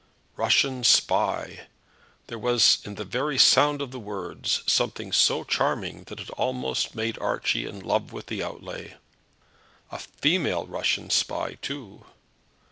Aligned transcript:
Russian 0.35 0.83
spy! 0.83 1.67
There 2.25 2.39
was 2.39 2.79
in 2.83 2.95
the 2.95 3.05
very 3.05 3.37
sound 3.37 3.83
of 3.83 3.91
the 3.91 3.99
words 3.99 4.63
something 4.65 5.11
so 5.13 5.43
charming 5.43 6.05
that 6.05 6.19
it 6.19 6.31
almost 6.31 6.95
made 6.95 7.19
Archie 7.19 7.67
in 7.67 7.79
love 7.81 8.11
with 8.11 8.25
the 8.25 8.41
outlay. 8.41 8.95
A 9.91 9.99
female 9.99 10.65
Russian 10.65 11.11
spy 11.11 11.59
too! 11.61 12.03